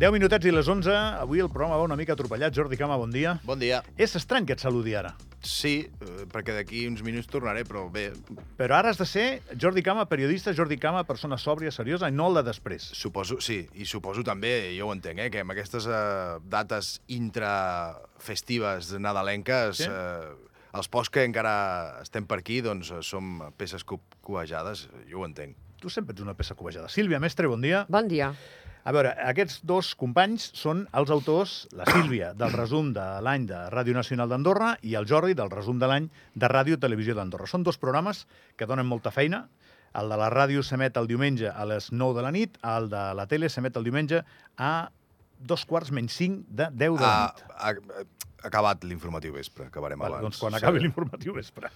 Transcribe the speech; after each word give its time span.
10 0.00 0.14
minutets 0.16 0.46
i 0.48 0.52
les 0.54 0.64
11. 0.70 0.88
Avui 1.20 1.42
el 1.44 1.50
programa 1.52 1.76
va 1.76 1.84
una 1.84 1.96
mica 1.98 2.14
atropellat. 2.16 2.54
Jordi 2.56 2.78
Cama, 2.80 2.96
bon 2.96 3.10
dia. 3.12 3.34
Bon 3.44 3.58
dia. 3.60 3.82
És 4.00 4.14
estrany 4.16 4.46
que 4.48 4.54
et 4.56 4.62
saludi 4.62 4.94
ara. 4.96 5.10
Sí, 5.44 5.74
eh, 6.00 6.22
perquè 6.32 6.54
d'aquí 6.56 6.86
uns 6.88 7.02
minuts 7.04 7.28
tornaré, 7.28 7.66
però 7.68 7.82
bé, 7.92 8.06
Però 8.56 8.78
ara 8.78 8.88
has 8.94 8.96
de 8.96 9.04
ser 9.04 9.26
Jordi 9.60 9.82
Cama, 9.84 10.06
periodista, 10.08 10.54
Jordi 10.56 10.78
Cama, 10.80 11.04
persona 11.04 11.36
sòbria, 11.36 11.70
seriosa, 11.70 12.08
i 12.08 12.12
no 12.16 12.28
el 12.30 12.34
de 12.40 12.42
després. 12.48 12.82
suposo, 12.96 13.40
sí, 13.40 13.68
i 13.74 13.84
suposo 13.84 14.24
també, 14.24 14.74
jo 14.78 14.88
ho 14.88 14.92
entenc, 14.92 15.18
eh, 15.20 15.30
que 15.30 15.40
amb 15.40 15.50
aquestes 15.52 15.86
eh, 15.86 16.38
dates 16.48 17.02
intrafestives 17.08 18.92
nadalenques, 18.98 19.76
Sí. 19.76 19.84
eh, 19.84 20.32
els 20.72 20.88
pocs 20.88 21.10
que 21.10 21.24
encara 21.24 22.00
estem 22.00 22.24
per 22.26 22.38
aquí, 22.38 22.62
doncs 22.62 22.90
eh, 22.90 23.02
som 23.02 23.52
peces 23.58 23.84
co 23.84 24.00
covejades, 24.22 24.88
jo 25.10 25.20
ho 25.20 25.26
entenc. 25.26 25.56
Tu 25.80 25.88
sempre 25.88 26.12
ets 26.12 26.20
una 26.20 26.34
peça 26.34 26.54
covejada. 26.54 26.88
Sílvia 26.90 27.18
Mestre, 27.18 27.46
bon 27.48 27.60
dia. 27.60 27.86
Bon 27.88 28.06
dia. 28.06 28.34
A 28.84 28.92
veure, 28.96 29.10
aquests 29.28 29.60
dos 29.68 29.90
companys 29.98 30.46
són 30.56 30.86
els 30.96 31.10
autors, 31.12 31.66
la 31.76 31.84
Sílvia, 31.90 32.32
del 32.34 32.52
resum 32.54 32.92
de 32.96 33.04
l'any 33.24 33.44
de 33.50 33.58
Ràdio 33.74 33.92
Nacional 33.96 34.30
d'Andorra 34.32 34.70
i 34.88 34.94
el 34.96 35.04
Jordi, 35.06 35.34
del 35.36 35.50
resum 35.52 35.78
de 35.78 35.88
l'any 35.90 36.06
de 36.34 36.48
Ràdio 36.48 36.78
Televisió 36.80 37.14
d'Andorra. 37.18 37.46
Són 37.50 37.62
dos 37.66 37.76
programes 37.78 38.24
que 38.56 38.66
donen 38.70 38.88
molta 38.88 39.12
feina. 39.12 39.44
El 39.92 40.08
de 40.08 40.16
la 40.16 40.28
ràdio 40.30 40.62
s'emet 40.62 40.96
el 40.96 41.08
diumenge 41.10 41.50
a 41.50 41.64
les 41.66 41.90
9 41.92 42.14
de 42.16 42.22
la 42.22 42.30
nit, 42.30 42.56
el 42.62 42.88
de 42.92 43.02
la 43.18 43.26
tele 43.26 43.48
s'emet 43.50 43.76
el 43.76 43.84
diumenge 43.84 44.22
a 44.56 44.72
dos 45.40 45.64
quarts 45.66 45.90
menys 45.90 46.14
5 46.20 46.44
de 46.48 46.68
10 46.70 46.96
de 46.96 47.02
la 47.02 47.10
Ha, 47.10 47.26
nit. 47.26 47.44
ha, 47.50 47.72
ha 47.74 48.48
acabat 48.48 48.84
l'informatiu 48.86 49.34
vespre, 49.34 49.66
acabarem 49.66 49.98
Vale, 49.98 50.20
abans. 50.20 50.28
doncs 50.30 50.38
quan 50.40 50.54
acabi 50.54 50.78
l'informatiu 50.84 51.34
vespre. 51.36 51.68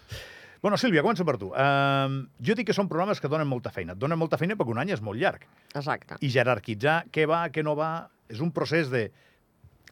Bueno, 0.65 0.79
Sílvia, 0.81 1.03
començo 1.05 1.27
per 1.29 1.35
tu. 1.37 1.51
Uh, 1.53 2.23
jo 2.41 2.55
dic 2.57 2.71
que 2.71 2.73
són 2.73 2.87
programes 2.89 3.19
que 3.21 3.29
donen 3.29 3.45
molta 3.45 3.69
feina. 3.69 3.93
Et 3.93 4.01
donen 4.01 4.17
molta 4.17 4.39
feina 4.41 4.55
perquè 4.57 4.73
un 4.73 4.79
any 4.81 4.95
és 4.95 5.03
molt 5.05 5.21
llarg. 5.21 5.43
Exacte. 5.77 6.17
I 6.25 6.31
jerarquitzar 6.33 7.03
què 7.13 7.27
va, 7.29 7.43
què 7.53 7.61
no 7.61 7.75
va, 7.77 7.91
és 8.33 8.41
un 8.41 8.49
procés 8.49 8.89
de 8.89 9.03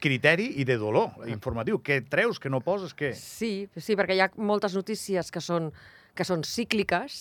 criteri 0.00 0.48
i 0.62 0.64
de 0.64 0.78
dolor 0.80 1.28
informatiu. 1.28 1.82
Què 1.84 2.00
treus, 2.08 2.40
què 2.40 2.48
no 2.48 2.62
poses, 2.64 2.96
què... 2.96 3.12
Sí, 3.12 3.68
sí, 3.76 3.98
perquè 4.00 4.16
hi 4.16 4.24
ha 4.24 4.30
moltes 4.40 4.72
notícies 4.72 5.28
que 5.28 5.44
són, 5.44 5.68
que 6.16 6.24
són 6.24 6.40
cícliques, 6.40 7.20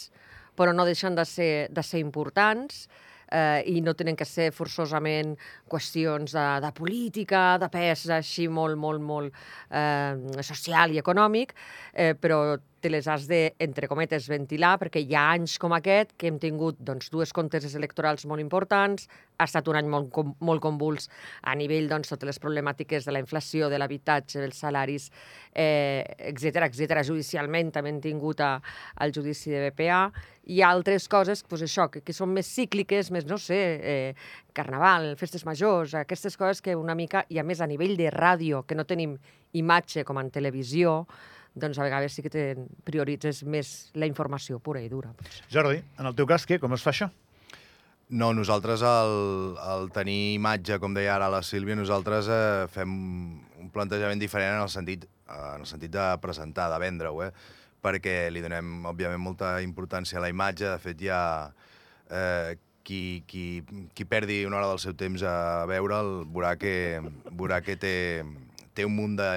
però 0.56 0.72
no 0.72 0.88
deixen 0.88 1.20
de 1.20 1.28
ser, 1.28 1.52
de 1.76 1.83
ser 1.83 2.00
importants 2.00 2.86
eh, 3.36 3.67
i 3.67 3.83
no 3.83 3.98
tenen 4.00 4.16
que 4.16 4.31
ser 4.31 4.54
forçosament 4.56 5.36
qüestions 5.67 6.39
de, 6.39 6.50
de 6.64 6.72
política, 6.80 7.45
de 7.59 7.67
pes 7.76 8.08
així 8.16 8.48
molt, 8.48 8.80
molt, 8.80 9.04
molt 9.04 9.44
eh, 9.67 10.39
social 10.39 10.95
i 10.95 11.04
econòmic, 11.04 11.52
eh, 11.92 12.14
però 12.16 12.45
te 12.82 12.90
les 12.90 13.08
has 13.08 13.28
de, 13.30 13.54
entre 13.62 13.88
cometes, 13.88 14.28
ventilar, 14.30 14.76
perquè 14.82 15.04
hi 15.04 15.14
ha 15.16 15.28
anys 15.36 15.58
com 15.62 15.76
aquest 15.78 16.16
que 16.18 16.32
hem 16.32 16.40
tingut 16.42 16.80
doncs, 16.82 17.12
dues 17.14 17.32
conteses 17.34 17.76
electorals 17.78 18.26
molt 18.30 18.42
importants, 18.44 19.08
ha 19.42 19.48
estat 19.48 19.70
un 19.72 19.78
any 19.80 19.88
molt, 19.90 20.18
molt 20.42 20.62
convuls 20.62 21.08
a 21.48 21.56
nivell 21.58 21.88
doncs, 21.90 22.12
totes 22.12 22.30
les 22.30 22.42
problemàtiques 22.42 23.06
de 23.08 23.16
la 23.16 23.22
inflació, 23.23 23.70
de 23.70 23.80
l'habitatge, 23.82 24.42
dels 24.42 24.60
salaris, 24.66 25.10
eh, 25.54 26.04
etc 26.32 26.68
etc. 26.68 27.02
Judicialment 27.08 27.72
també 27.73 27.94
hem 27.94 28.02
tingut 28.04 28.42
a, 28.42 28.56
el 29.02 29.14
judici 29.16 29.54
de 29.54 29.70
BPA 29.70 30.04
i 30.52 30.62
altres 30.66 31.08
coses 31.10 31.44
pues, 31.48 31.62
això, 31.66 31.88
que, 31.92 32.02
que 32.06 32.16
són 32.18 32.34
més 32.34 32.50
cícliques, 32.50 33.12
més, 33.14 33.28
no 33.30 33.38
sé, 33.42 33.60
eh, 33.82 34.16
carnaval, 34.58 35.14
festes 35.20 35.45
majors, 35.48 35.94
aquestes 36.00 36.38
coses 36.38 36.62
que 36.66 36.76
una 36.76 36.98
mica, 36.98 37.26
i 37.30 37.40
a 37.40 37.45
més 37.45 37.62
a 37.62 37.70
nivell 37.70 37.94
de 38.00 38.10
ràdio, 38.14 38.66
que 38.66 38.78
no 38.78 38.88
tenim 38.90 39.18
imatge 39.58 40.06
com 40.08 40.20
en 40.22 40.32
televisió, 40.34 41.02
doncs 41.56 41.80
a 41.80 41.84
vegades 41.84 42.14
sí 42.16 42.24
que 42.24 42.32
te 42.32 42.46
prioritzes 42.88 43.44
més 43.44 43.92
la 44.00 44.08
informació 44.08 44.60
pura 44.60 44.82
i 44.82 44.90
dura. 44.90 45.12
Jordi, 45.52 45.82
en 46.00 46.10
el 46.10 46.16
teu 46.16 46.30
cas, 46.30 46.48
què? 46.48 46.60
Com 46.62 46.78
es 46.78 46.86
fa 46.86 46.94
això? 46.94 47.10
No, 48.12 48.34
nosaltres, 48.36 48.82
al, 48.84 49.56
al 49.64 49.88
tenir 49.96 50.36
imatge, 50.36 50.78
com 50.84 50.96
deia 50.96 51.16
ara 51.16 51.30
la 51.32 51.40
Sílvia, 51.48 51.78
nosaltres 51.80 52.28
eh, 52.28 52.68
fem 52.72 52.92
un 53.61 53.70
plantejament 53.72 54.20
diferent 54.20 54.58
en 54.58 54.66
el 54.66 54.72
sentit, 54.72 55.06
eh, 55.08 55.38
en 55.56 55.64
el 55.64 55.70
sentit 55.70 55.94
de 55.94 56.08
presentar, 56.23 56.67
de 56.73 56.80
vendre-ho, 56.84 57.22
eh? 57.23 57.32
perquè 57.82 58.28
li 58.30 58.44
donem, 58.44 58.84
òbviament, 58.92 59.22
molta 59.23 59.56
importància 59.64 60.20
a 60.20 60.26
la 60.26 60.30
imatge. 60.30 60.67
De 60.67 60.82
fet, 60.84 61.00
hi 61.02 61.10
ha 61.10 61.23
eh, 62.11 62.60
qui, 62.84 63.23
qui, 63.28 63.45
qui 63.95 64.06
perdi 64.06 64.44
una 64.45 64.60
hora 64.60 64.73
del 64.73 64.82
seu 64.84 64.94
temps 64.98 65.23
a 65.23 65.64
veure'l 65.70 66.26
veurà 66.30 66.56
que, 66.60 66.73
veurà 67.32 67.61
que 67.64 67.78
té, 67.80 67.95
té 68.76 68.86
un 68.86 68.95
munt 68.98 69.16
de, 69.20 69.30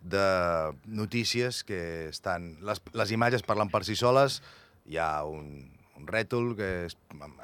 de 0.00 0.26
notícies 0.86 1.62
que 1.64 2.08
estan... 2.10 2.54
Les, 2.66 2.82
les 2.92 3.14
imatges 3.16 3.44
parlen 3.46 3.72
per 3.72 3.84
si 3.88 3.96
soles, 3.98 4.40
hi 4.86 5.00
ha 5.02 5.24
un, 5.26 5.68
un 5.96 6.08
rètol 6.08 6.54
que 6.58 6.70
és 6.86 6.96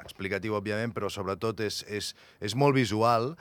explicatiu, 0.03 0.55
òbviament, 0.57 0.93
però 0.95 1.09
sobretot 1.11 1.63
és, 1.65 1.83
és, 1.89 2.13
és 2.41 2.55
molt 2.55 2.77
visual 2.77 3.33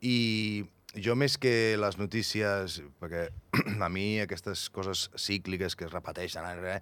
i 0.00 0.64
jo 0.96 1.14
més 1.14 1.36
que 1.38 1.76
les 1.78 1.98
notícies, 2.00 2.80
perquè 3.02 3.28
a 3.86 3.88
mi 3.92 4.20
aquestes 4.22 4.68
coses 4.74 5.08
cícliques 5.18 5.76
que 5.76 5.86
es 5.86 5.94
repeteixen, 5.94 6.46
eh, 6.66 6.80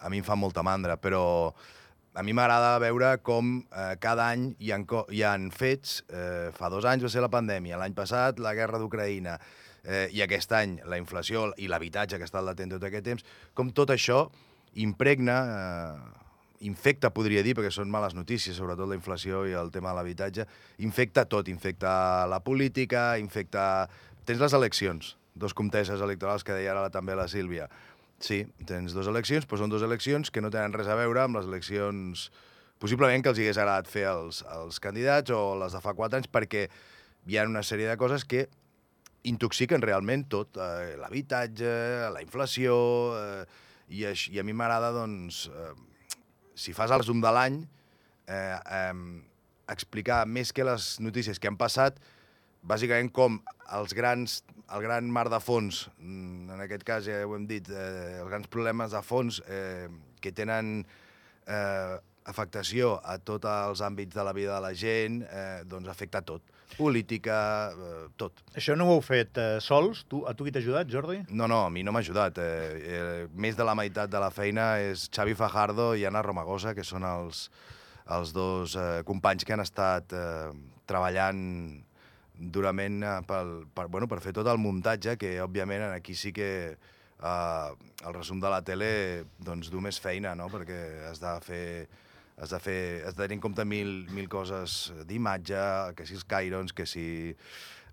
a 0.00 0.12
mi 0.12 0.20
em 0.20 0.26
fan 0.26 0.40
molta 0.40 0.64
mandra, 0.66 0.98
però 1.00 1.54
a 2.16 2.22
mi 2.24 2.32
m'agrada 2.36 2.78
veure 2.80 3.16
com 3.24 3.58
eh, 3.60 3.94
cada 4.00 4.28
any 4.32 4.50
hi 4.60 4.72
ha, 4.72 4.80
hi 5.12 5.22
ha 5.22 5.36
fets, 5.52 6.02
eh, 6.08 6.50
fa 6.56 6.70
dos 6.72 6.84
anys 6.88 7.04
va 7.04 7.12
ser 7.12 7.24
la 7.24 7.32
pandèmia, 7.32 7.80
l'any 7.80 7.96
passat 7.96 8.40
la 8.40 8.54
guerra 8.56 8.80
d'Ucraïna, 8.80 9.38
eh, 9.86 10.06
i 10.12 10.22
aquest 10.24 10.52
any 10.58 10.76
la 10.90 10.98
inflació 11.00 11.48
i 11.56 11.70
l'habitatge 11.70 12.18
que 12.18 12.26
ha 12.26 12.30
estat 12.30 12.44
latent 12.44 12.74
tot 12.74 12.84
aquest 12.86 13.06
temps, 13.06 13.26
com 13.54 13.70
tot 13.70 13.92
això 13.94 14.26
impregna, 14.82 15.36
eh, 15.46 16.24
infecta, 16.66 17.12
podria 17.14 17.42
dir, 17.44 17.54
perquè 17.56 17.70
són 17.72 17.90
males 17.92 18.16
notícies, 18.16 18.56
sobretot 18.56 18.88
la 18.88 18.98
inflació 18.98 19.44
i 19.46 19.54
el 19.56 19.70
tema 19.72 19.92
de 19.92 20.00
l'habitatge, 20.00 20.46
infecta 20.84 21.26
tot, 21.28 21.48
infecta 21.52 22.26
la 22.30 22.42
política, 22.44 23.14
infecta... 23.22 23.86
Tens 24.26 24.40
les 24.42 24.56
eleccions, 24.58 25.12
dos 25.38 25.52
comteses 25.54 26.00
electorals 26.02 26.42
que 26.42 26.56
deia 26.56 26.72
ara 26.72 26.88
també 26.90 27.14
la 27.14 27.28
Sílvia. 27.30 27.68
Sí, 28.18 28.40
tens 28.66 28.90
dues 28.96 29.06
eleccions, 29.06 29.46
però 29.46 29.60
són 29.60 29.70
dues 29.70 29.84
eleccions 29.86 30.32
que 30.34 30.42
no 30.42 30.50
tenen 30.50 30.74
res 30.74 30.88
a 30.90 30.96
veure 30.98 31.22
amb 31.22 31.38
les 31.38 31.46
eleccions 31.46 32.26
possiblement 32.82 33.22
que 33.22 33.30
els 33.30 33.38
hagués 33.38 33.58
agradat 33.60 33.88
fer 33.88 34.06
als, 34.10 34.42
als 34.50 34.80
candidats 34.82 35.32
o 35.32 35.56
les 35.60 35.76
de 35.76 35.82
fa 35.84 35.94
quatre 35.96 36.20
anys, 36.20 36.30
perquè 36.32 36.66
hi 37.26 37.38
ha 37.38 37.46
una 37.48 37.62
sèrie 37.62 37.88
de 37.88 37.96
coses 38.00 38.24
que 38.24 38.46
intoxiquen 39.30 39.82
realment 39.84 40.26
tot, 40.32 40.56
eh, 40.56 40.96
l'habitatge, 41.00 41.70
la 42.14 42.22
inflació, 42.24 42.76
eh, 43.18 43.64
i, 43.88 44.04
aix, 44.08 44.26
i 44.32 44.40
a 44.40 44.44
mi 44.46 44.54
m'agrada, 44.56 44.92
doncs, 44.94 45.46
eh, 45.50 45.72
si 46.56 46.74
fas 46.76 46.92
el 46.94 47.04
zoom 47.06 47.20
de 47.22 47.32
l'any, 47.32 47.60
eh, 48.26 48.58
eh, 48.80 48.92
explicar 49.72 50.24
més 50.26 50.52
que 50.52 50.64
les 50.64 50.96
notícies 51.02 51.38
que 51.38 51.50
han 51.50 51.58
passat, 51.58 51.98
bàsicament 52.66 53.12
com 53.14 53.40
els 53.76 53.94
grans, 53.94 54.40
el 54.74 54.82
gran 54.82 55.10
mar 55.12 55.28
de 55.30 55.40
fons, 55.42 55.86
mm, 55.98 56.50
en 56.54 56.60
aquest 56.64 56.84
cas 56.86 57.04
ja 57.06 57.22
ho 57.26 57.36
hem 57.36 57.46
dit, 57.46 57.68
eh, 57.70 58.18
els 58.20 58.30
grans 58.30 58.48
problemes 58.48 58.90
de 58.90 59.02
fons 59.02 59.40
eh, 59.46 59.88
que 60.20 60.32
tenen 60.32 60.86
eh, 61.46 61.98
afectació 62.26 62.96
a 63.04 63.16
tots 63.22 63.46
els 63.48 63.82
àmbits 63.86 64.14
de 64.14 64.24
la 64.26 64.34
vida 64.36 64.54
de 64.56 64.62
la 64.64 64.74
gent, 64.74 65.22
eh, 65.22 65.62
doncs 65.68 65.88
afecta 65.88 66.22
tot. 66.26 66.42
Política, 66.76 67.38
eh, 67.70 68.08
tot. 68.18 68.42
Això 68.58 68.74
no 68.76 68.88
ho 68.88 68.96
heu 68.96 69.04
fet 69.04 69.38
eh, 69.38 69.58
sols? 69.62 70.02
Tu, 70.10 70.20
a 70.26 70.34
tu 70.34 70.44
qui 70.44 70.52
t'ha 70.52 70.60
ajudat, 70.62 70.90
Jordi? 70.90 71.20
No, 71.30 71.46
no, 71.46 71.62
a 71.66 71.70
mi 71.70 71.84
no 71.86 71.94
m'ha 71.94 72.02
ajudat. 72.02 72.40
Eh, 72.42 72.96
eh, 72.98 73.26
més 73.32 73.56
de 73.56 73.64
la 73.64 73.76
meitat 73.78 74.10
de 74.10 74.22
la 74.22 74.32
feina 74.34 74.74
és 74.82 75.06
Xavi 75.08 75.36
Fajardo 75.38 75.92
i 75.94 76.04
Anna 76.08 76.24
Romagosa, 76.26 76.74
que 76.74 76.84
són 76.84 77.06
els, 77.06 77.46
els 78.18 78.34
dos 78.34 78.74
eh, 78.74 79.02
companys 79.06 79.46
que 79.46 79.54
han 79.54 79.62
estat 79.62 80.12
eh, 80.12 80.50
treballant 80.86 81.40
durament 82.36 83.02
eh, 83.02 83.20
pel, 83.28 83.54
per, 83.74 83.86
bueno, 83.88 84.10
per 84.10 84.20
fer 84.24 84.34
tot 84.36 84.50
el 84.50 84.58
muntatge, 84.60 85.16
que 85.20 85.36
òbviament 85.44 85.86
aquí 85.92 86.18
sí 86.18 86.34
que 86.34 86.50
eh, 86.74 87.70
el 88.06 88.14
resum 88.14 88.42
de 88.42 88.50
la 88.52 88.62
tele 88.66 88.90
doncs, 89.38 89.70
du 89.70 89.80
més 89.80 90.00
feina, 90.02 90.34
no? 90.34 90.50
perquè 90.52 90.80
has 91.10 91.22
de 91.22 91.32
fer 91.46 91.64
has 92.36 92.50
de, 92.52 92.58
fer, 92.60 92.78
has 93.06 93.14
de 93.16 93.22
tenir 93.22 93.38
en 93.38 93.40
compte 93.40 93.64
mil, 93.64 94.06
mil 94.12 94.28
coses 94.28 94.92
d'imatge, 95.08 95.94
que 95.96 96.04
si 96.06 96.14
els 96.18 96.24
cairons, 96.28 96.74
que 96.76 96.84
si 96.86 97.06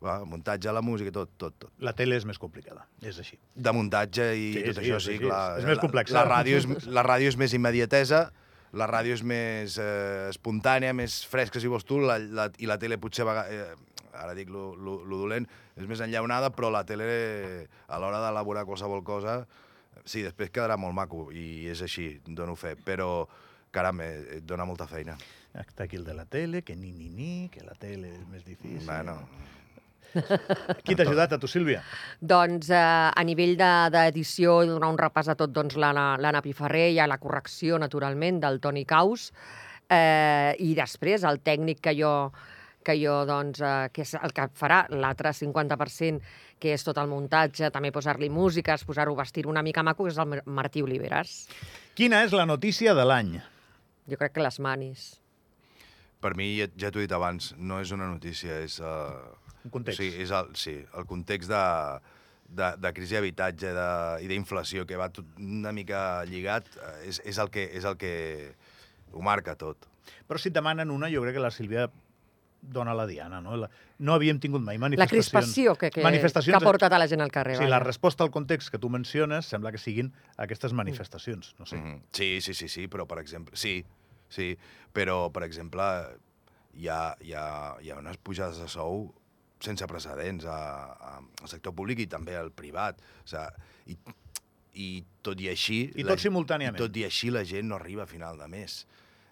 va, 0.04 0.18
muntatge, 0.28 0.72
la 0.76 0.82
música, 0.84 1.14
tot, 1.16 1.32
tot, 1.40 1.56
tot. 1.62 1.72
La 1.80 1.94
tele 1.96 2.18
és 2.20 2.26
més 2.28 2.40
complicada, 2.42 2.84
és 3.02 3.20
així. 3.24 3.38
De 3.56 3.72
muntatge 3.72 4.26
i 4.36 4.50
Sí, 4.58 4.64
tot 4.68 4.80
sí, 4.82 4.84
això, 4.90 5.00
sí, 5.00 5.14
així, 5.16 5.20
clar. 5.24 5.44
és- 5.58 5.64
és 5.64 5.70
més 5.72 5.80
complex. 5.80 6.12
La, 6.12 6.26
la, 6.26 6.38
ràdio 6.42 6.58
és, 6.60 6.88
la 6.92 7.04
ràdio 7.08 7.32
és 7.32 7.38
més 7.40 7.54
immediatesa, 7.56 8.26
la 8.74 8.88
ràdio 8.90 9.14
és 9.16 9.24
més 9.24 9.78
eh, 9.80 10.28
espontània, 10.34 10.92
més 10.98 11.22
fresca, 11.30 11.62
si 11.64 11.72
vols 11.72 11.86
tu, 11.88 12.02
la, 12.04 12.18
la, 12.20 12.50
i 12.60 12.68
la 12.68 12.78
tele 12.82 12.98
potser, 13.00 13.24
vega- 13.24 13.48
eh, 13.48 13.76
ara 14.14 14.34
dic 14.36 14.50
lo, 14.52 14.74
lo, 14.76 14.98
lo 15.08 15.18
dolent, 15.24 15.48
és 15.80 15.88
més 15.88 16.02
enllaunada, 16.04 16.52
però 16.54 16.70
la 16.70 16.84
tele, 16.84 17.08
a 17.88 17.98
l'hora 18.02 18.20
d'elaborar 18.26 18.66
qualsevol 18.68 19.04
cosa, 19.08 19.40
sí, 20.04 20.22
després 20.22 20.52
quedarà 20.52 20.76
molt 20.78 20.94
maco, 20.94 21.30
i 21.32 21.64
és 21.72 21.80
així, 21.82 22.20
dono 22.28 22.58
fe, 22.60 22.76
però, 22.76 23.24
caram, 23.74 24.00
eh, 24.06 24.38
et 24.38 24.46
dona 24.46 24.66
molta 24.70 24.88
feina. 24.88 25.18
Està 25.54 25.86
aquí 25.86 25.98
el 26.00 26.06
de 26.06 26.14
la 26.18 26.26
tele, 26.26 26.62
que 26.66 26.76
ni, 26.76 26.92
ni, 26.94 27.10
ni, 27.10 27.50
que 27.54 27.62
la 27.66 27.76
tele 27.78 28.14
és 28.16 28.28
més 28.32 28.46
difícil. 28.46 28.86
Bueno, 28.88 29.20
Qui 30.86 30.94
t'ha 30.94 31.08
ajudat 31.08 31.32
a 31.34 31.40
tu, 31.42 31.48
Sílvia? 31.50 31.80
Doncs 32.22 32.68
eh, 32.70 32.78
a 32.78 33.24
nivell 33.26 33.56
de- 33.58 33.90
d'edició 33.96 34.60
de, 34.62 34.68
i 34.68 34.70
donar 34.70 34.92
un 34.94 34.98
repàs 35.00 35.30
a 35.32 35.36
tot, 35.36 35.50
doncs 35.50 35.74
l'Anna 35.76 36.42
Piferrer 36.46 36.92
i 36.94 37.00
a 37.02 37.08
la 37.10 37.18
correcció, 37.18 37.80
naturalment, 37.82 38.38
del 38.44 38.60
Toni 38.62 38.84
Caus. 38.86 39.32
Eh, 39.90 40.54
I 40.60 40.76
després 40.78 41.26
el 41.26 41.42
tècnic 41.42 41.82
que 41.82 41.96
jo 41.98 42.32
que 42.84 42.98
jo, 43.00 43.22
doncs, 43.26 43.62
eh, 43.64 43.90
que 43.96 44.04
és 44.04 44.12
el 44.20 44.34
que 44.36 44.50
farà 44.60 44.82
l'altre 44.92 45.32
50%, 45.32 46.20
que 46.60 46.74
és 46.76 46.84
tot 46.84 46.98
el 47.00 47.08
muntatge, 47.08 47.70
també 47.72 47.94
posar-li 47.96 48.28
músiques, 48.30 48.84
posar-ho, 48.84 49.16
vestir 49.16 49.46
una 49.48 49.64
mica 49.64 49.82
maco, 49.88 50.04
que 50.04 50.12
és 50.12 50.18
el 50.20 50.28
Mar- 50.28 50.44
Martí 50.46 50.82
Oliveres. 50.84 51.48
Quina 51.96 52.26
és 52.28 52.34
la 52.36 52.46
notícia 52.46 52.94
de 52.94 53.06
l'any? 53.08 53.38
Jo 54.10 54.20
crec 54.20 54.36
que 54.36 54.44
les 54.44 54.60
manis. 54.64 55.06
Per 56.24 56.34
mi, 56.40 56.54
ja, 56.58 56.68
ja 56.80 56.92
t'ho 56.92 57.02
he 57.02 57.08
dit 57.08 57.16
abans, 57.16 57.52
no 57.60 57.82
és 57.84 57.92
una 57.96 58.08
notícia, 58.12 58.62
és... 58.64 58.80
Uh, 58.80 59.40
Un 59.64 59.72
context. 59.72 60.02
Sí, 60.02 60.10
és 60.20 60.32
el, 60.36 60.52
sí, 60.60 60.76
el 61.00 61.06
context 61.08 61.52
de, 61.52 61.64
de, 62.52 62.70
de 62.84 62.92
crisi 62.96 63.16
d'habitatge 63.16 63.72
de, 63.76 63.88
i 64.24 64.30
d'inflació 64.32 64.84
que 64.88 65.00
va 65.00 65.10
tot 65.14 65.28
una 65.40 65.72
mica 65.76 66.24
lligat, 66.28 66.68
eh, 66.76 66.96
és, 67.12 67.22
és, 67.24 67.40
el 67.40 67.52
que, 67.54 67.64
és 67.72 67.88
el 67.88 67.96
que 68.00 68.14
ho 69.14 69.24
marca 69.24 69.56
tot. 69.60 69.88
Però 70.28 70.40
si 70.40 70.52
et 70.52 70.56
demanen 70.56 70.92
una, 70.92 71.08
jo 71.12 71.24
crec 71.24 71.38
que 71.38 71.44
la 71.44 71.54
Sílvia 71.56 71.88
dona 72.64 72.94
la 72.96 73.06
diana, 73.06 73.42
no? 73.44 73.56
La, 73.60 73.70
no 74.00 74.14
havíem 74.16 74.40
tingut 74.40 74.64
mai 74.64 74.78
La 74.78 74.86
manifestacions... 74.88 75.30
crispació 75.30 75.76
que, 75.76 75.90
que, 75.92 76.00
que 76.02 76.06
manifestacions 76.06 76.56
ha 76.58 76.64
portat 76.64 76.94
a 76.96 77.00
la 77.02 77.08
gent 77.12 77.22
al 77.22 77.32
carrer. 77.32 77.58
Sí, 77.58 77.66
vaja. 77.66 77.74
la 77.76 77.80
resposta 77.84 78.24
al 78.24 78.32
context 78.32 78.72
que 78.72 78.80
tu 78.80 78.90
menciones 78.90 79.46
sembla 79.46 79.72
que 79.72 79.82
siguin 79.82 80.14
aquestes 80.38 80.74
manifestacions, 80.74 81.56
no 81.60 81.66
sé. 81.66 81.78
Mm 81.78 81.84
-hmm. 81.84 82.02
Sí, 82.12 82.42
sí, 82.42 82.54
sí, 82.54 82.70
sí, 82.70 82.88
però 82.88 83.06
per 83.08 83.20
exemple... 83.20 83.56
Sí, 83.56 83.86
sí, 84.30 84.58
però 84.94 85.32
per 85.32 85.44
exemple 85.44 85.84
hi 86.74 86.88
ha, 86.88 87.16
hi 87.22 87.34
ha, 87.34 87.76
hi 87.82 87.92
ha 87.92 88.00
unes 88.00 88.18
pujades 88.18 88.58
de 88.58 88.68
sou 88.68 89.14
sense 89.60 89.86
precedents 89.88 90.46
a, 90.46 90.58
a, 90.92 91.20
al 91.42 91.48
sector 91.50 91.74
públic 91.74 92.00
i 92.00 92.08
també 92.08 92.36
al 92.38 92.52
privat. 92.52 93.00
O 93.24 93.28
sigui, 93.28 93.94
i, 93.94 93.98
i 94.74 95.06
tot 95.22 95.40
i 95.40 95.50
així... 95.50 95.92
I 95.96 96.04
la 96.04 96.14
tot 96.14 96.20
gent- 96.20 96.32
simultàniament. 96.32 96.76
I 96.76 96.84
tot 96.84 96.98
i 96.98 97.06
així 97.06 97.30
la 97.30 97.44
gent 97.44 97.68
no 97.70 97.76
arriba 97.76 98.04
a 98.04 98.10
final 98.10 98.38
de 98.38 98.48
mes. 98.48 98.86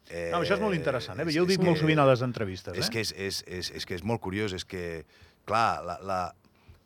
Eh, 0.10 0.30
No, 0.34 0.42
això 0.42 0.56
és 0.58 0.60
molt 0.64 0.76
interessant, 0.76 1.20
eh? 1.20 1.24
és- 1.28 1.34
Jo 1.36 1.44
ho 1.44 1.46
dic 1.46 1.60
molt 1.62 1.76
que- 1.78 1.82
sovint 1.86 2.00
a 2.00 2.06
les 2.06 2.22
entrevistes, 2.22 2.78
És 2.78 2.88
eh? 2.88 2.92
que 2.92 3.00
és, 3.00 3.12
és, 3.18 3.44
és, 3.48 3.72
és 3.72 3.86
que 3.86 3.96
és 3.96 4.04
molt 4.04 4.20
curiós, 4.22 4.52
és 4.54 4.66
que, 4.66 5.06
clar, 5.46 5.84
la, 5.86 6.00
la, 6.02 6.34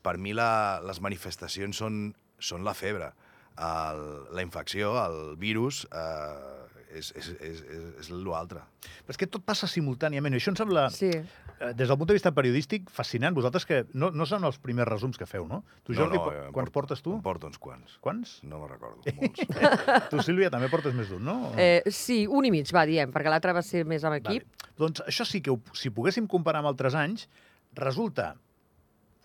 per 0.03 0.17
mi 0.17 0.33
la, 0.33 0.79
les 0.85 1.00
manifestacions 1.01 1.75
són, 1.77 2.15
són 2.39 2.63
la 2.63 2.73
febre. 2.73 3.13
El, 3.57 4.01
la 4.35 4.41
infecció, 4.44 4.94
el 5.06 5.38
virus, 5.38 5.88
eh, 5.91 6.64
és, 6.94 7.12
és, 7.18 7.30
és, 7.42 7.62
és, 7.66 7.86
és 8.04 8.10
l'altre. 8.12 8.62
Però 9.06 9.14
és 9.16 9.18
que 9.18 9.28
tot 9.28 9.44
passa 9.46 9.68
simultàniament, 9.68 10.34
i 10.36 10.40
això 10.40 10.52
em 10.54 10.58
sembla, 10.60 10.86
Sí. 10.94 11.10
eh, 11.10 11.72
des 11.74 11.88
del 11.88 11.98
punt 11.98 12.08
de 12.08 12.14
vista 12.18 12.32
periodístic, 12.32 12.90
fascinant. 12.90 13.34
Vosaltres 13.36 13.66
que 13.66 13.86
no, 13.94 14.12
no 14.12 14.26
són 14.30 14.44
els 14.44 14.60
primers 14.60 14.88
resums 14.88 15.18
que 15.18 15.26
feu, 15.26 15.48
no? 15.48 15.64
Tu, 15.84 15.94
Jordi, 15.98 16.18
no, 16.18 16.26
no, 16.32 16.46
em 16.48 16.54
quants 16.54 16.72
portes 16.72 17.02
tu? 17.02 17.16
Em 17.18 17.22
porto 17.26 17.48
uns 17.48 17.58
quants. 17.58 17.98
Quants? 18.02 18.38
No 18.44 18.60
me'n 18.62 18.70
recordo, 18.76 19.02
molts. 19.18 20.10
Tu, 20.12 20.22
Sílvia, 20.28 20.50
també 20.54 20.70
portes 20.70 20.94
més 20.94 21.10
d'un, 21.10 21.24
no? 21.26 21.52
Eh, 21.58 21.82
sí, 21.92 22.26
un 22.28 22.46
i 22.46 22.52
mig, 22.54 22.70
va, 22.76 22.86
diem, 22.86 23.12
perquè 23.16 23.32
l'altre 23.34 23.54
va 23.58 23.62
ser 23.66 23.86
més 23.86 24.04
amb 24.06 24.20
equip. 24.22 24.46
Vale. 24.46 24.72
Doncs 24.78 25.02
això 25.08 25.26
sí 25.26 25.42
que, 25.42 25.52
ho, 25.56 25.60
si 25.74 25.90
poguéssim 25.96 26.28
comparar 26.28 26.60
amb 26.64 26.72
altres 26.74 26.96
anys, 27.00 27.28
resulta 27.76 28.36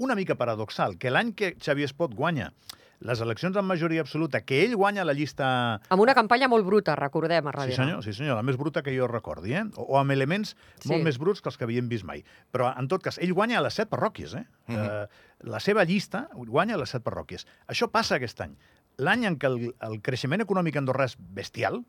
una 0.01 0.15
mica 0.17 0.35
paradoxal 0.35 0.97
que 0.97 1.11
l'any 1.13 1.35
que 1.37 1.55
Xavier 1.61 1.85
Espot 1.91 2.15
guanya 2.17 2.53
les 3.01 3.21
eleccions 3.25 3.57
amb 3.57 3.69
majoria 3.73 4.03
absoluta, 4.05 4.43
que 4.45 4.59
ell 4.65 4.75
guanya 4.77 5.05
la 5.09 5.15
llista... 5.17 5.81
Amb 5.89 6.03
una 6.05 6.13
campanya 6.15 6.49
molt 6.53 6.67
bruta, 6.67 6.93
recordem, 6.99 7.47
a 7.47 7.53
Sí 7.53 7.57
darrere. 7.57 7.77
senyor, 7.77 8.03
sí 8.05 8.13
senyor, 8.13 8.37
la 8.37 8.43
més 8.45 8.59
bruta 8.61 8.83
que 8.85 8.93
jo 8.97 9.07
recordi, 9.09 9.55
eh? 9.57 9.63
O, 9.77 9.87
o 9.95 9.99
amb 9.99 10.13
elements 10.13 10.55
Sí. 10.83 10.89
molt 10.93 11.05
més 11.05 11.17
bruts 11.19 11.41
que 11.41 11.49
els 11.49 11.57
que 11.57 11.65
havíem 11.65 11.89
vist 11.89 12.05
mai. 12.05 12.25
Però, 12.53 12.69
en 12.79 12.89
tot 12.89 13.03
cas, 13.03 13.17
ell 13.19 13.33
guanya 13.33 13.59
a 13.59 13.63
les 13.65 13.75
set 13.81 13.89
parròquies, 13.89 14.35
eh? 14.37 14.45
Mhm. 14.69 14.79
eh 14.79 15.07
la 15.49 15.57
seva 15.65 15.85
llista 15.89 16.29
guanya 16.37 16.75
a 16.75 16.79
les 16.83 16.91
set 16.93 17.03
parròquies. 17.03 17.47
Això 17.67 17.89
passa 17.91 18.17
aquest 18.17 18.41
any. 18.45 18.53
L'any 18.99 19.25
en 19.25 19.39
què 19.39 19.47
el, 19.49 19.75
el 19.81 20.01
creixement 20.05 20.43
econòmic 20.45 20.77
andorrà 20.77 21.07
és 21.09 21.17
bestial, 21.17 21.81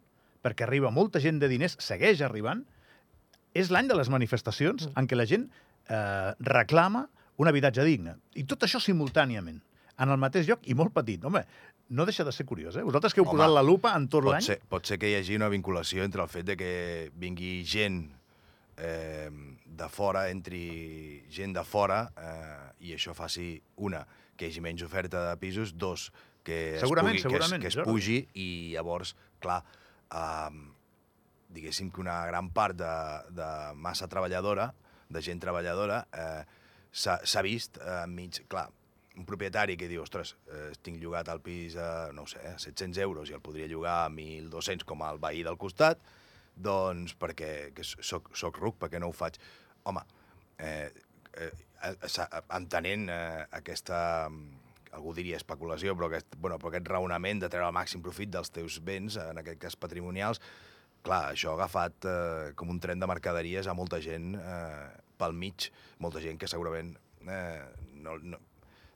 perquè 0.42 0.63
arriba 0.63 0.90
molta 0.90 1.19
gent 1.19 1.40
de 1.42 1.50
diners, 1.52 1.75
segueix 1.84 2.22
arribant, 2.24 2.63
és 3.54 3.68
l'any 3.69 3.90
de 3.92 3.96
les 4.00 4.08
manifestacions 4.10 4.88
Mm. 4.88 4.94
en 4.96 5.08
què 5.12 5.16
la 5.19 5.25
gent 5.28 5.50
eh, 5.90 6.31
reclama 6.40 7.10
un 7.36 7.48
habitatge 7.50 7.84
digne. 7.84 8.16
I 8.40 8.46
tot 8.46 8.63
això 8.63 8.80
simultàniament, 8.80 9.60
en 10.01 10.09
el 10.09 10.19
mateix 10.21 10.50
lloc 10.50 10.65
i 10.69 10.75
molt 10.77 10.94
petit. 10.95 11.24
Home, 11.27 11.44
no 11.92 12.07
deixa 12.07 12.25
de 12.27 12.33
ser 12.33 12.45
curiós, 12.50 12.77
eh? 12.80 12.86
Vosaltres 12.88 13.13
que 13.13 13.21
heu 13.21 13.27
Home, 13.27 13.38
posat 13.38 13.53
la 13.53 13.63
lupa 13.65 13.94
en 13.98 14.07
tot 14.12 14.25
l'any... 14.27 14.45
ser, 14.45 14.57
pot 14.71 14.88
ser 14.88 14.98
que 15.01 15.12
hi 15.12 15.18
hagi 15.19 15.38
una 15.38 15.51
vinculació 15.51 16.06
entre 16.07 16.24
el 16.24 16.31
fet 16.31 16.48
de 16.48 16.57
que 16.59 16.71
vingui 17.21 17.62
gent 17.68 18.01
eh, 18.77 19.30
de 19.65 19.89
fora, 19.92 20.27
entri 20.33 20.63
gent 21.33 21.56
de 21.57 21.65
fora, 21.68 22.03
eh, 22.18 22.88
i 22.88 22.95
això 22.98 23.15
faci, 23.18 23.53
una, 23.86 24.06
que 24.36 24.48
hi 24.48 24.53
hagi 24.53 24.65
menys 24.65 24.86
oferta 24.88 25.27
de 25.30 25.38
pisos, 25.42 25.75
dos, 25.77 26.09
que 26.48 26.80
Segurament, 26.81 27.19
es 27.19 27.25
pugui, 27.25 27.38
segurament, 27.38 27.62
que 27.62 27.69
es, 27.69 27.77
que 27.77 27.83
es 27.83 27.88
pugi, 27.88 28.19
i 28.42 28.50
llavors, 28.74 29.13
clar, 29.44 29.62
eh, 30.09 30.62
diguéssim 31.51 31.92
que 31.92 32.01
una 32.01 32.21
gran 32.25 32.50
part 32.56 32.80
de, 32.80 32.94
de 33.36 33.50
massa 33.75 34.09
treballadora, 34.09 34.71
de 35.12 35.21
gent 35.21 35.44
treballadora, 35.44 36.06
eh, 36.15 36.44
s'ha 36.92 37.44
vist 37.45 37.77
eh, 37.83 38.03
enmig... 38.06 38.45
Clar, 38.51 38.69
un 39.18 39.25
propietari 39.28 39.75
que 39.78 39.90
diu, 39.92 40.04
ostres, 40.06 40.36
eh, 40.48 40.72
tinc 40.84 41.02
llogat 41.02 41.30
el 41.34 41.42
pis 41.44 41.75
a, 41.75 42.12
no 42.16 42.25
sé, 42.30 42.40
a 42.48 42.58
700 42.60 43.02
euros 43.04 43.30
i 43.30 43.36
el 43.36 43.44
podria 43.44 43.68
llogar 43.68 44.06
a 44.06 44.10
1.200 44.10 44.88
com 44.88 45.04
el 45.08 45.19
veí 45.19 45.44
del 45.44 45.60
costat, 45.60 46.00
doncs 46.56 47.16
perquè 47.19 47.72
que 47.75 47.84
soc, 47.84 48.31
soc 48.38 48.60
ruc, 48.62 48.80
perquè 48.80 49.02
no 49.02 49.12
ho 49.12 49.16
faig? 49.16 49.40
Home, 49.90 50.04
eh, 50.60 50.90
eh, 51.36 51.52
eh, 51.84 52.25
entenent 52.56 53.08
eh, 53.12 53.46
aquesta, 53.60 54.02
algú 54.96 55.16
diria 55.18 55.40
especulació, 55.40 55.96
però 55.98 56.12
aquest, 56.12 56.36
bueno, 56.38 56.60
però 56.62 56.72
aquest 56.72 56.92
raonament 56.92 57.44
de 57.44 57.50
treure 57.52 57.68
el 57.68 57.75
màxim 57.75 58.04
profit 58.04 58.31
dels 58.31 58.52
teus 58.54 58.80
béns, 58.84 59.18
en 59.19 59.42
aquest 59.42 59.60
cas 59.60 59.80
patrimonials, 59.80 60.40
clar, 61.04 61.31
això 61.34 61.52
ha 61.52 61.60
agafat 61.60 62.08
eh, 62.08 62.52
com 62.56 62.72
un 62.72 62.80
tren 62.80 63.02
de 63.02 63.10
mercaderies 63.10 63.68
a 63.68 63.75
molta 63.75 64.00
gent 64.04 64.36
eh, 64.40 64.88
pel 65.19 65.36
mig, 65.36 65.72
molta 66.00 66.22
gent 66.24 66.40
que 66.40 66.50
segurament 66.50 66.94
eh, 67.28 67.63
no, 68.02 68.18
no, 68.22 68.40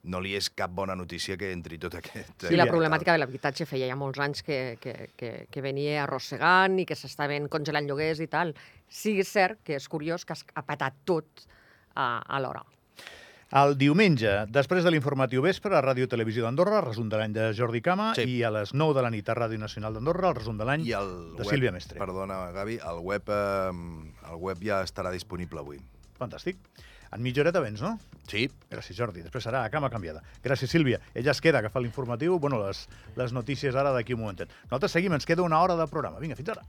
no 0.05 0.21
li 0.21 0.35
és 0.37 0.49
cap 0.53 0.71
bona 0.75 0.95
notícia 0.95 1.37
que 1.37 1.51
entri 1.53 1.79
tot 1.81 1.97
aquest... 1.99 2.47
Sí, 2.47 2.55
la 2.55 2.67
ja, 2.67 2.71
problemàtica 2.71 3.15
de 3.15 3.21
l'habitatge 3.23 3.67
feia 3.69 3.89
ja 3.89 3.97
molts 3.99 4.21
anys 4.21 4.45
que, 4.45 4.77
que, 4.81 5.09
que, 5.17 5.33
que 5.51 5.65
venia 5.65 6.03
arrossegant 6.03 6.77
i 6.81 6.85
que 6.85 6.97
s'estaven 6.97 7.49
congelant 7.51 7.89
lloguers 7.89 8.21
i 8.23 8.29
tal. 8.31 8.53
Sí, 8.87 9.17
és 9.21 9.31
cert 9.31 9.61
que 9.65 9.79
és 9.79 9.89
curiós 9.91 10.25
que 10.25 10.37
ha 10.37 10.65
patat 10.65 11.01
tot 11.09 11.45
a, 11.95 12.21
a 12.21 12.39
l'hora. 12.43 12.63
El 13.55 13.75
diumenge, 13.77 14.31
després 14.51 14.83
de 14.83 14.91
l'informatiu 14.91 15.43
vespre, 15.45 15.75
a 15.77 15.81
Ràdio 15.85 16.09
Televisió 16.11 16.43
d'Andorra, 16.43 16.81
resum 16.83 17.07
de 17.11 17.19
l'any 17.19 17.35
de 17.35 17.51
Jordi 17.55 17.79
Cama, 17.85 18.09
Sí. 18.17 18.25
i 18.25 18.41
a 18.43 18.49
les 18.51 18.73
9 18.73 18.95
de 18.97 19.03
la 19.05 19.11
nit 19.13 19.29
a 19.29 19.35
Ràdio 19.37 19.61
Nacional 19.61 19.93
d'Andorra, 19.93 20.31
el 20.33 20.39
resum 20.41 20.57
de 20.57 20.65
l'any 20.65 20.83
de 20.83 20.97
web, 20.97 21.45
Sílvia 21.47 21.71
Mestre. 21.71 21.99
Perdona, 22.01 22.39
Gavi, 22.51 22.79
el 22.81 22.99
web, 23.05 23.29
eh, 23.29 24.31
el 24.31 24.41
web 24.41 24.65
ja 24.65 24.81
estarà 24.83 25.13
disponible 25.13 25.62
avui. 25.62 25.79
Fantàstic. 26.19 26.57
En 27.13 27.21
mitja 27.25 27.43
horeta 27.43 27.62
vens, 27.63 27.83
no? 27.83 27.95
Sí, 28.29 28.47
Gràcies, 28.71 28.97
Jordi. 28.97 29.21
Després 29.24 29.45
serà 29.45 29.62
a 29.63 29.71
cama 29.71 29.89
canviada. 29.93 30.24
Gràcies, 30.43 30.71
Sílvia. 30.74 31.00
Ella 31.13 31.31
es 31.31 31.41
queda 31.43 31.62
a 31.62 31.63
agafar 31.63 31.83
l'informatiu, 31.83 32.39
bueno, 32.41 32.59
les, 32.65 32.85
les 33.15 33.35
notícies 33.35 33.77
ara 33.77 33.93
d'aquí 33.95 34.17
un 34.17 34.25
momentet. 34.25 34.51
Nosaltres 34.65 34.97
seguim, 34.97 35.15
ens 35.15 35.29
queda 35.29 35.45
una 35.45 35.62
hora 35.62 35.77
de 35.79 35.88
programa. 35.91 36.19
Vinga, 36.24 36.35
fins 36.39 36.51
ara. 36.55 36.65